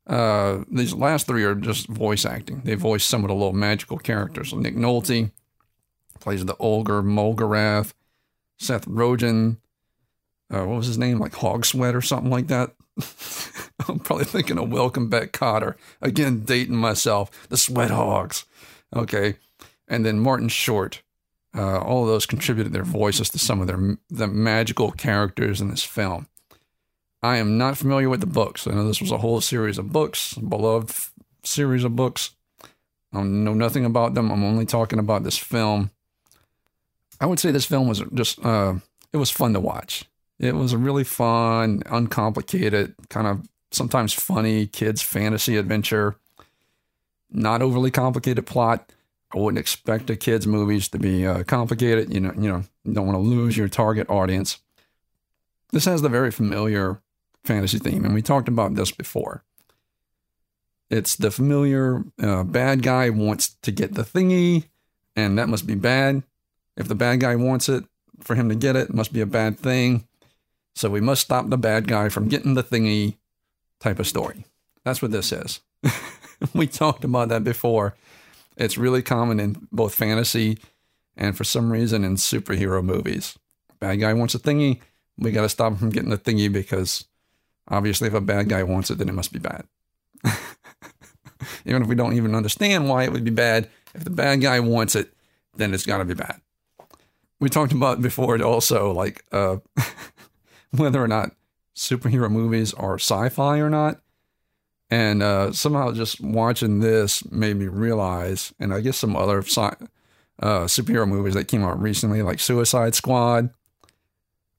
[0.06, 2.62] Uh, these last three are just voice acting.
[2.64, 4.54] They voice some of the little magical characters.
[4.54, 5.32] Nick Nolte
[6.20, 7.94] plays the Olger Mulgarath.
[8.58, 9.58] Seth Rogen,
[10.54, 11.18] uh, what was his name?
[11.18, 12.76] Like Hog Sweat or something like that.
[13.88, 15.76] I'm probably thinking of Welcome Back Kotter.
[16.02, 17.48] Again, dating myself.
[17.50, 18.46] The Sweat Hogs.
[18.96, 19.36] Okay.
[19.88, 21.02] And then Martin Short.
[21.56, 25.70] Uh, all of those contributed their voices to some of their the magical characters in
[25.70, 26.28] this film.
[27.22, 28.66] I am not familiar with the books.
[28.66, 30.96] I know this was a whole series of books, beloved
[31.44, 32.32] series of books.
[33.14, 34.32] I know nothing about them.
[34.32, 35.92] I'm only talking about this film.
[37.20, 38.76] I would say this film was just uh,
[39.12, 40.06] it was fun to watch.
[40.42, 46.16] It was a really fun, uncomplicated, kind of sometimes funny kids fantasy adventure.
[47.30, 48.92] Not overly complicated plot.
[49.34, 52.12] I wouldn't expect a kids' movies to be uh, complicated.
[52.12, 54.58] You know, you know, you don't want to lose your target audience.
[55.72, 57.02] This has the very familiar
[57.44, 59.44] fantasy theme, and we talked about this before.
[60.90, 64.66] It's the familiar uh, bad guy wants to get the thingy,
[65.16, 66.24] and that must be bad.
[66.76, 67.86] If the bad guy wants it,
[68.22, 70.08] for him to get it, it must be a bad thing.
[70.76, 73.18] So we must stop the bad guy from getting the thingy
[73.80, 74.46] type of story.
[74.84, 75.62] That's what this is.
[76.54, 77.96] we talked about that before.
[78.58, 80.60] It's really common in both fantasy
[81.18, 83.38] and for some reason in superhero movies.
[83.80, 84.80] Bad guy wants a thingy,
[85.18, 87.06] we got to stop him from getting the thingy because
[87.68, 89.66] obviously if a bad guy wants it, then it must be bad.
[91.66, 94.60] even if we don't even understand why it would be bad, if the bad guy
[94.60, 95.14] wants it,
[95.56, 96.40] then it's got to be bad.
[97.40, 99.58] We talked about before it also like uh,
[100.78, 101.32] whether or not
[101.76, 104.02] superhero movies are sci-fi or not.
[104.90, 109.76] And uh, somehow just watching this made me realize, and I guess some other sci-
[110.42, 113.52] uh, superhero movies that came out recently, like Suicide Squad.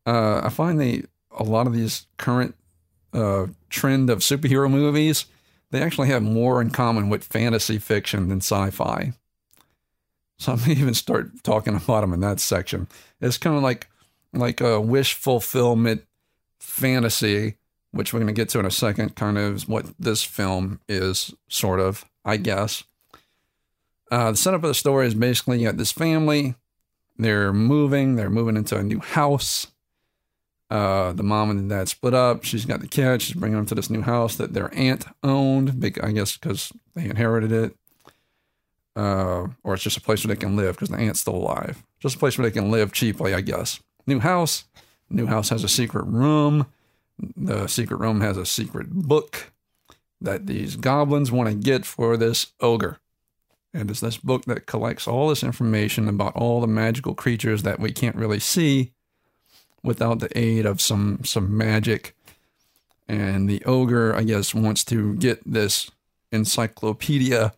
[0.07, 1.05] Uh, I find they
[1.38, 2.55] a lot of these current
[3.12, 5.27] uh, trend of superhero movies,
[5.70, 9.12] they actually have more in common with fantasy fiction than sci-fi.
[10.38, 12.88] So I may even start talking about them in that section.
[13.20, 13.88] It's kind of like
[14.33, 16.05] like a wish fulfillment
[16.61, 17.57] fantasy,
[17.90, 19.14] which we're going to get to in a second.
[19.16, 22.85] Kind of what this film is, sort of, I guess.
[24.11, 26.55] Uh, the setup of the story is basically you got this family.
[27.16, 28.16] They're moving.
[28.16, 29.68] They're moving into a new house.
[30.71, 32.45] Uh, the mom and dad split up.
[32.45, 33.25] She's got the kids.
[33.25, 35.85] She's bringing them to this new house that their aunt owned.
[36.03, 37.77] I guess because they inherited it.
[38.95, 41.83] Uh, or it's just a place where they can live because the aunt's still alive.
[42.01, 43.81] Just a place where they can live cheaply, I guess.
[44.06, 44.64] New house.
[45.10, 46.66] New house has a secret room.
[47.36, 49.52] The secret room has a secret book
[50.20, 52.98] that these goblins want to get for this ogre.
[53.74, 57.80] And it's this book that collects all this information about all the magical creatures that
[57.80, 58.92] we can't really see
[59.82, 62.14] without the aid of some some magic.
[63.08, 65.90] And the ogre, I guess, wants to get this
[66.30, 67.52] encyclopedia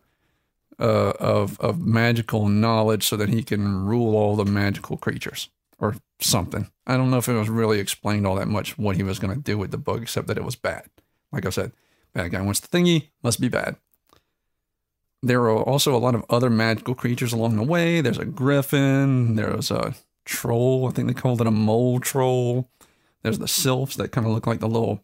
[0.79, 5.49] uh, of of magical knowledge so that he can rule all the magical creatures
[5.85, 6.69] or something.
[6.87, 9.33] I don't know if it was really explained all that much what he was going
[9.35, 10.89] to do with the book, except that it was bad.
[11.31, 11.71] Like I said,
[12.13, 13.75] bad guy wants the thingy, must be bad.
[15.21, 18.01] There are also a lot of other magical creatures along the way.
[18.01, 19.35] There's a griffin.
[19.35, 20.87] There's a troll.
[20.87, 22.69] I think they called it a mole troll.
[23.23, 25.03] There's the sylphs that kind of look like the little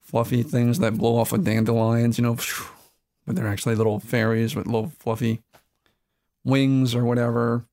[0.00, 2.36] fluffy things that blow off of dandelions, you know,
[3.26, 5.42] but they're actually little fairies with little fluffy
[6.44, 7.64] wings or whatever.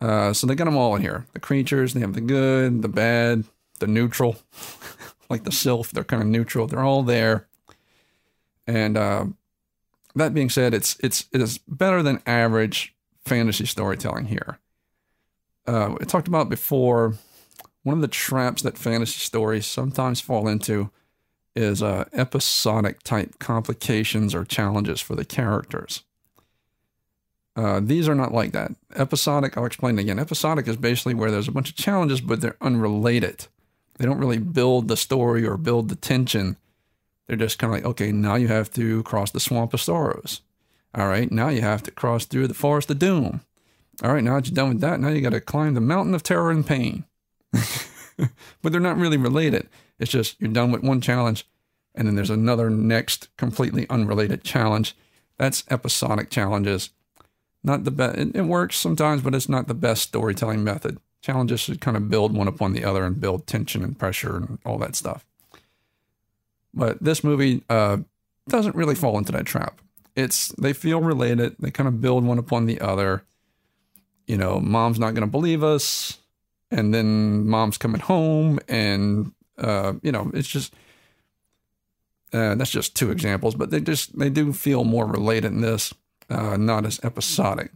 [0.00, 1.26] Uh, so they got them all in here.
[1.32, 3.44] The creatures, they have the good, the bad,
[3.80, 4.36] the neutral,
[5.30, 5.90] like the sylph.
[5.90, 6.66] They're kind of neutral.
[6.66, 7.46] They're all there.
[8.66, 9.26] And uh,
[10.14, 14.58] that being said, it's it's it is better than average fantasy storytelling here
[15.66, 17.14] uh, I talked about before,
[17.82, 20.90] one of the traps that fantasy stories sometimes fall into
[21.54, 26.02] is uh, episodic type complications or challenges for the characters.
[27.56, 28.72] Uh, these are not like that.
[28.94, 30.18] Episodic, I'll explain again.
[30.18, 33.46] Episodic is basically where there's a bunch of challenges, but they're unrelated.
[33.98, 36.56] They don't really build the story or build the tension.
[37.26, 40.42] They're just kind of like, okay, now you have to cross the swamp of sorrows.
[40.94, 43.40] All right, now you have to cross through the forest of doom.
[44.02, 46.14] All right, now that you're done with that, now you got to climb the mountain
[46.14, 47.04] of terror and pain.
[47.52, 49.68] but they're not really related.
[49.98, 51.46] It's just you're done with one challenge,
[51.94, 54.94] and then there's another next completely unrelated challenge.
[55.38, 56.90] That's episodic challenges.
[57.66, 58.16] Not the best.
[58.16, 60.98] It, it works sometimes, but it's not the best storytelling method.
[61.20, 64.58] Challenges should kind of build one upon the other and build tension and pressure and
[64.64, 65.26] all that stuff.
[66.72, 67.98] But this movie uh,
[68.48, 69.80] doesn't really fall into that trap.
[70.14, 71.56] It's they feel related.
[71.58, 73.24] They kind of build one upon the other.
[74.28, 76.18] You know, mom's not going to believe us,
[76.70, 80.72] and then mom's coming home, and uh, you know, it's just
[82.32, 85.92] uh, that's just two examples, but they just they do feel more related in this,
[86.30, 87.70] uh, not as episodic.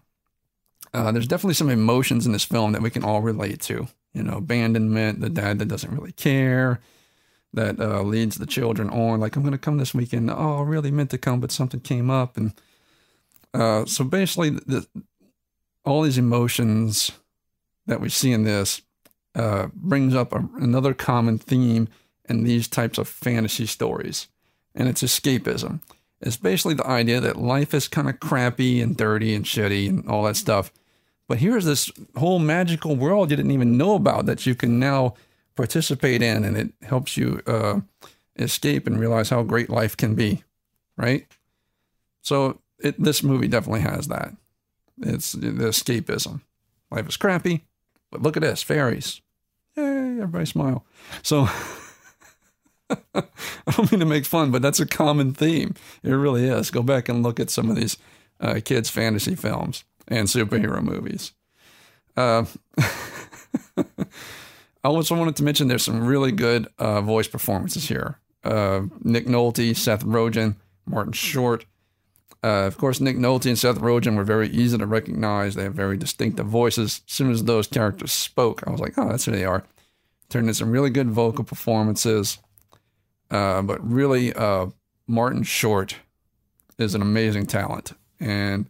[0.93, 3.87] Uh, there's definitely some emotions in this film that we can all relate to.
[4.13, 6.81] You know, abandonment, the dad that doesn't really care,
[7.53, 9.21] that uh, leads the children on.
[9.21, 10.31] Like, I'm going to come this weekend.
[10.31, 12.53] Oh, I really meant to come, but something came up, and
[13.55, 14.87] uh, so basically, the,
[15.85, 17.13] all these emotions
[17.87, 18.83] that we see in this
[19.35, 21.89] uh, brings up a, another common theme
[22.29, 24.29] in these types of fantasy stories
[24.75, 25.81] and it's escapism.
[26.21, 30.07] It's basically the idea that life is kind of crappy and dirty and shitty and
[30.09, 30.71] all that stuff.
[31.29, 35.15] But here's this whole magical world you didn't even know about that you can now
[35.55, 37.81] participate in, and it helps you uh,
[38.37, 40.43] escape and realize how great life can be,
[40.97, 41.27] right?
[42.23, 44.35] So it, this movie definitely has that.
[45.01, 46.43] It's the escapism.
[46.91, 47.65] Life is crappy,
[48.11, 49.23] but look at this fairies.
[49.77, 50.85] Yay, everybody smile.
[51.23, 51.49] So.
[53.14, 55.74] I don't mean to make fun, but that's a common theme.
[56.03, 56.70] It really is.
[56.70, 57.96] Go back and look at some of these
[58.40, 61.33] uh, kids' fantasy films and superhero movies.
[62.16, 62.44] Uh,
[64.83, 68.18] I also wanted to mention there's some really good uh, voice performances here.
[68.42, 71.66] Uh, Nick Nolte, Seth Rogen, Martin Short.
[72.42, 75.55] Uh, of course, Nick Nolte and Seth Rogen were very easy to recognize.
[75.55, 77.03] They have very distinctive voices.
[77.07, 79.64] As soon as those characters spoke, I was like, oh, that's who they are.
[80.31, 82.38] Turned in some really good vocal performances.
[83.31, 84.66] Uh, but really, uh,
[85.07, 85.97] Martin Short
[86.79, 88.66] is an amazing talent, and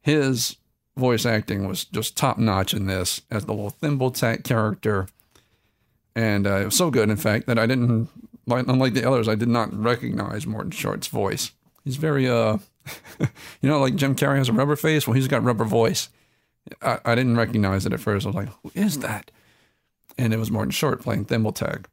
[0.00, 0.56] his
[0.96, 5.08] voice acting was just top notch in this as the little Thimbletack character,
[6.14, 8.08] and uh, it was so good, in fact, that I didn't,
[8.46, 11.52] like, unlike the others, I did not recognize Martin Short's voice.
[11.84, 12.58] He's very, uh,
[13.60, 15.06] you know, like Jim Carrey has a rubber face.
[15.06, 16.08] Well, he's got rubber voice.
[16.80, 18.24] I, I didn't recognize it at first.
[18.24, 19.30] I was like, who is that?
[20.16, 21.84] And it was Martin Short playing Thimbletack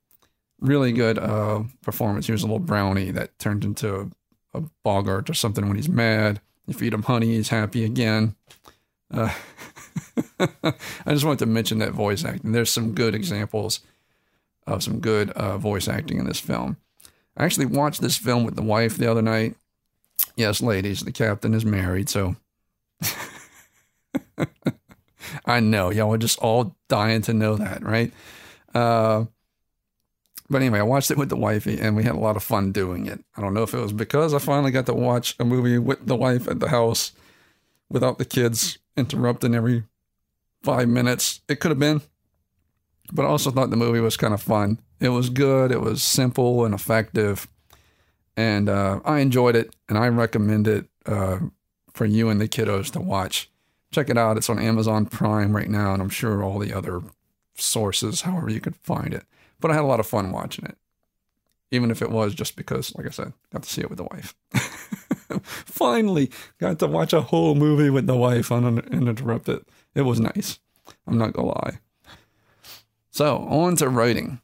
[0.64, 2.26] really good uh, performance.
[2.26, 3.96] He was a little brownie that turned into
[4.54, 6.42] a, a boggart or something when he's mad.
[6.66, 8.36] You feed him honey, he's happy again.
[9.14, 9.34] Uh,
[10.40, 10.74] I
[11.10, 12.54] just wanted to mention that voice acting.
[12.54, 13.82] There's some good examples
[14.66, 16.78] of some good uh, voice acting in this film.
[17.36, 19.56] I actually watched this film with the wife the other night.
[20.36, 22.38] Yes, ladies, the captain is married, so
[25.46, 28.14] I know y'all are just all dying to know that, right?
[28.74, 29.26] Uh,
[30.50, 32.72] but anyway, I watched it with the wifey and we had a lot of fun
[32.72, 33.24] doing it.
[33.38, 36.06] I don't know if it was because I finally got to watch a movie with
[36.06, 37.14] the wife at the house
[37.90, 39.84] without the kids interrupting every
[40.64, 41.42] five minutes.
[41.48, 42.02] It could have been.
[43.12, 44.80] But I also thought the movie was kind of fun.
[45.00, 47.48] It was good, it was simple and effective.
[48.36, 51.40] And uh, I enjoyed it and I recommend it uh,
[51.94, 53.50] for you and the kiddos to watch.
[53.92, 54.38] Check it out.
[54.38, 57.02] It's on Amazon Prime right now, and I'm sure all the other
[57.56, 59.24] sources, however you could find it.
[59.64, 60.78] But I had a lot of fun watching it,
[61.72, 64.04] even if it was just because, like I said, got to see it with the
[64.04, 64.36] wife.
[65.42, 69.60] Finally, got to watch a whole movie with the wife uninterrupted.
[69.60, 70.60] It It was nice.
[71.08, 71.80] I'm not gonna lie.
[73.10, 74.42] So on to writing.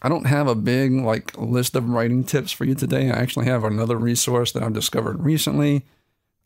[0.00, 3.10] I don't have a big like list of writing tips for you today.
[3.10, 5.84] I actually have another resource that I've discovered recently.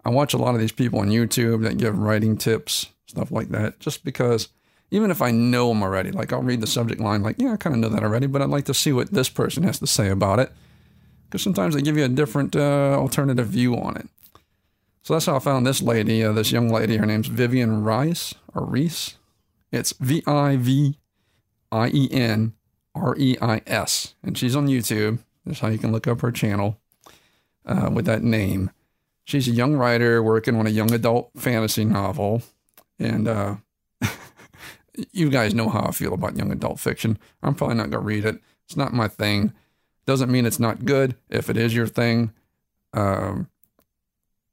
[0.04, 3.50] I watch a lot of these people on YouTube that give writing tips, stuff like
[3.50, 4.48] that, just because
[4.90, 7.56] even if I know them already, like I'll read the subject line, like, yeah, I
[7.56, 9.86] kind of know that already, but I'd like to see what this person has to
[9.86, 10.52] say about it.
[11.26, 14.08] Because sometimes they give you a different uh, alternative view on it.
[15.02, 16.96] So that's how I found this lady, uh, this young lady.
[16.96, 19.16] Her name's Vivien Rice or Reese.
[19.70, 20.98] It's V I V
[21.72, 22.54] I E N
[22.94, 24.14] R E I S.
[24.22, 25.18] And she's on YouTube.
[25.44, 26.78] That's how you can look up her channel
[27.66, 28.70] uh, with that name.
[29.24, 32.42] She's a young writer working on a young adult fantasy novel.
[32.98, 33.56] And uh,
[35.12, 37.18] you guys know how I feel about young adult fiction.
[37.42, 38.40] I'm probably not going to read it.
[38.66, 39.52] It's not my thing.
[40.06, 41.16] Doesn't mean it's not good.
[41.30, 42.32] If it is your thing,
[42.92, 43.48] um,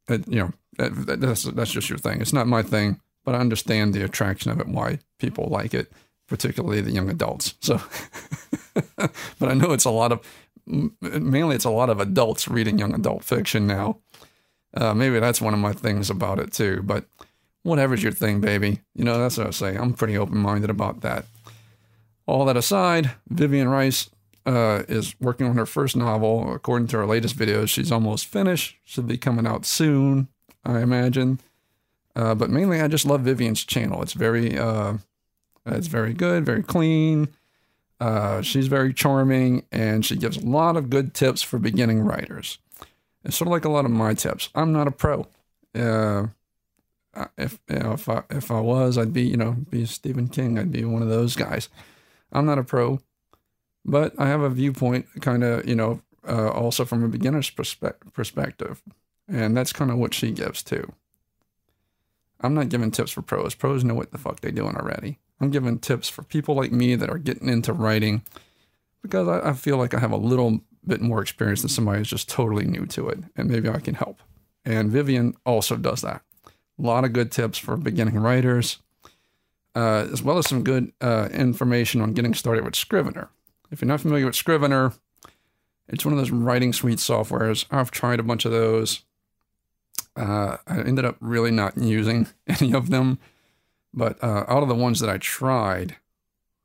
[0.07, 2.21] it, you know, that, that's, that's just your thing.
[2.21, 5.91] It's not my thing, but I understand the attraction of it, why people like it,
[6.27, 7.55] particularly the young adults.
[7.61, 7.81] So,
[8.95, 10.25] but I know it's a lot of,
[10.65, 13.97] mainly it's a lot of adults reading young adult fiction now.
[14.73, 16.81] Uh, maybe that's one of my things about it too.
[16.83, 17.05] But
[17.63, 18.81] whatever's your thing, baby.
[18.95, 19.75] You know, that's what I say.
[19.75, 21.25] I'm pretty open minded about that.
[22.25, 24.09] All that aside, Vivien Reis
[24.45, 26.53] uh, is working on her first novel.
[26.53, 28.77] According to her latest videos, she's almost finished.
[28.83, 30.27] Should be coming out soon,
[30.63, 31.39] I imagine.
[32.15, 34.01] Uh, but mainly, I just love Vivien's channel.
[34.01, 34.97] It's very, uh,
[35.65, 37.29] it's very good, very clean.
[37.99, 42.57] Uh, she's very charming, and she gives a lot of good tips for beginning writers.
[43.23, 44.49] It's sort of like a lot of my tips.
[44.55, 45.27] I'm not a pro.
[47.37, 50.57] If if I if I was, I'd be you know be Stephen King.
[50.57, 51.69] I'd be one of those guys.
[52.31, 53.01] I'm not a pro,
[53.83, 58.13] but I have a viewpoint, kind of you know, uh, also from a beginner's perspe-
[58.13, 58.81] perspective,
[59.27, 60.93] and that's kind of what she gives too.
[62.39, 63.55] I'm not giving tips for pros.
[63.55, 65.19] Pros know what the fuck they're doing already.
[65.39, 68.23] I'm giving tips for people like me that are getting into writing
[69.01, 72.09] because I, I feel like I have a little bit more experience than somebody who's
[72.09, 74.21] just totally new to it, and maybe I can help.
[74.63, 76.21] And Vivien also does that.
[76.81, 78.79] A lot of good tips for beginning writers,
[79.75, 83.29] uh, as well as some good uh, information on getting started with Scrivener.
[83.69, 84.93] If you're not familiar with Scrivener,
[85.87, 87.65] it's one of those writing suite softwares.
[87.69, 89.03] I've tried a bunch of those.
[90.15, 93.19] Uh, I ended up really not using any of them,
[93.93, 95.97] but uh, out of the ones that I tried,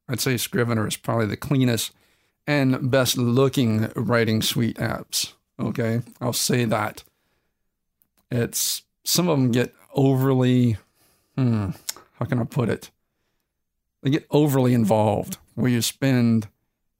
[0.09, 1.93] I'd say Scrivener is probably the cleanest
[2.47, 5.33] and best looking writing suite apps.
[5.59, 7.03] Okay, I'll say that.
[8.31, 10.77] It's some of them get overly,
[11.35, 11.71] hmm,
[12.19, 12.91] how can I put it?
[14.03, 16.49] They get overly involved where you spend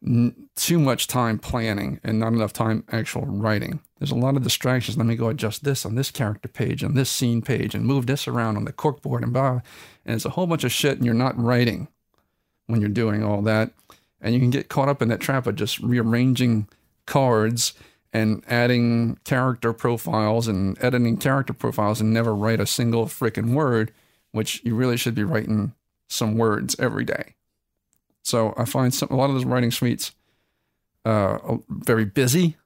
[0.05, 3.81] n- too much time planning and not enough time actual writing.
[3.99, 4.97] There's a lot of distractions.
[4.97, 8.07] Let me go adjust this on this character page, on this scene page, and move
[8.07, 9.61] this around on the corkboard and blah.
[10.05, 11.89] And it's a whole bunch of shit, and you're not writing
[12.67, 13.71] when you're doing all that.
[14.21, 16.69] And you can get caught up in that trap of just rearranging
[17.07, 17.75] cards
[18.17, 23.93] and adding character profiles and editing character profiles and never write a single freaking word,
[24.33, 25.75] which you really should be writing
[26.09, 27.35] some words every day.
[28.23, 30.13] So I find some, a lot of those writing suites
[31.05, 32.57] uh, very busy,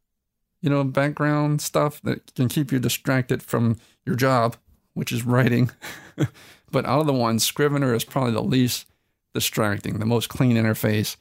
[0.63, 3.77] you know, background stuff that can keep you distracted from
[4.07, 4.57] your job,
[4.95, 5.73] which is writing.
[6.71, 8.87] but out of the ones, Scrivener is probably the least
[9.35, 11.17] distracting, the most clean interface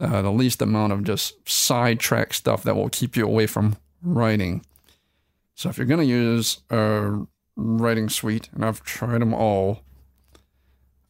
[0.00, 4.64] uh, the least amount of just sidetrack stuff that will keep you away from writing.
[5.54, 7.26] So if you're going to use a
[7.56, 9.82] writing suite, and I've tried them all,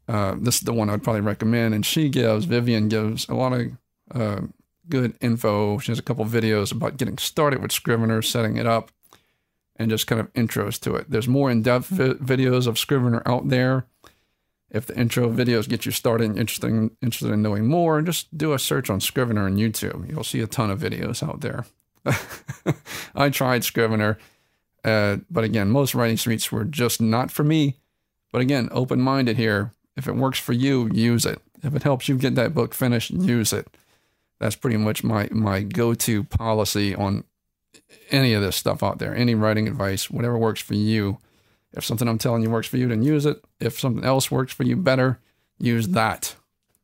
[0.08, 1.74] uh, this is the one I'd probably recommend.
[1.74, 3.76] And she gives, Vivien gives a lot of
[4.14, 4.40] uh,
[4.88, 5.78] good info.
[5.78, 8.90] She has a couple videos about getting started with Scrivener, setting it up,
[9.76, 11.10] and just kind of intros to it.
[11.10, 13.84] There's more in depth vi- videos of Scrivener out there
[14.70, 18.36] if the intro videos get you started and interested in, interested in knowing more, just
[18.36, 20.10] do a search on Scrivener on YouTube.
[20.10, 21.64] You'll see a ton of videos out there.
[23.14, 24.18] I tried Scrivener,
[24.84, 27.76] uh, but again, most writing suites were just not for me.
[28.30, 29.72] But again, open minded here.
[29.96, 31.40] If it works for you, use it.
[31.62, 33.68] If it helps you get that book finished, use it.
[34.38, 37.24] That's pretty much my, my go to policy on
[38.10, 39.14] any of this stuff out there.
[39.14, 41.18] Any writing advice, whatever works for you
[41.72, 43.42] if something I'm telling you works for you, then use it.
[43.60, 45.18] If something else works for you better,
[45.58, 46.34] use that.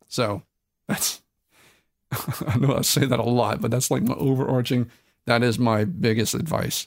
[0.09, 0.43] So
[0.87, 1.23] that's,
[2.47, 4.91] I know I say that a lot, but that's like my overarching,
[5.27, 6.87] that is my biggest advice.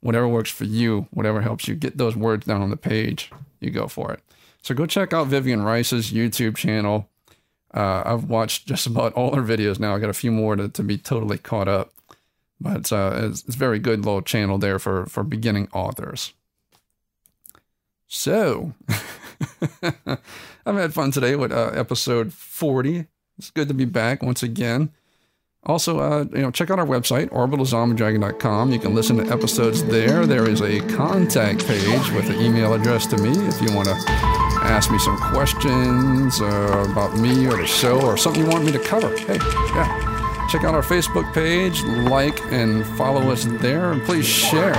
[0.00, 3.70] Whatever works for you, whatever helps you get those words down on the page, you
[3.70, 4.20] go for it.
[4.62, 7.08] So go check out Vivien Reis's YouTube channel.
[7.72, 9.94] Uh, I've watched just about all her videos now.
[9.94, 11.92] I got a few more to, to be totally caught up,
[12.60, 16.32] but uh, it's, it's very good little channel there for for beginning authors.
[18.08, 18.72] So,
[19.82, 23.06] I've had fun today with uh, episode 40.
[23.38, 24.90] It's good to be back once again.
[25.64, 28.70] Also, uh, you know, check out our website, orbitalzombiedragon.com.
[28.70, 30.24] You can listen to episodes there.
[30.24, 33.94] There is a contact page with an email address to me if you want to
[34.62, 38.70] ask me some questions uh, about me or the show or something you want me
[38.72, 39.16] to cover.
[39.18, 39.38] Hey,
[39.74, 40.46] yeah.
[40.50, 44.74] Check out our Facebook page, like and follow us there, and please share.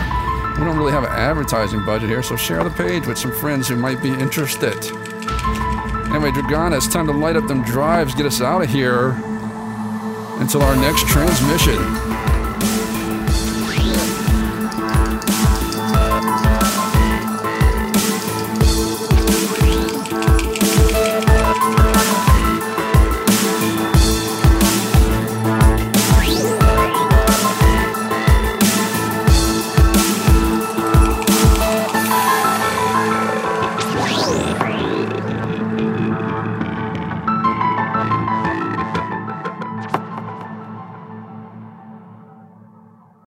[0.57, 3.67] We don't really have an advertising budget here, so share the page with some friends
[3.67, 4.73] who might be interested.
[6.09, 9.11] Anyway, Dragana, it's time to light up them drives, get us out of here
[10.39, 12.06] until our next transmission.